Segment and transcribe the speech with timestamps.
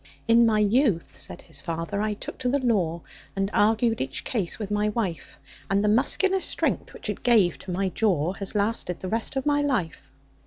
[0.27, 3.01] "In my youth," said his fater, "I took to the law,
[3.35, 5.37] And argued each case with my wife;
[5.69, 9.45] And the muscular strength, which it gave to my jaw, Has lasted the rest of
[9.45, 10.09] my life."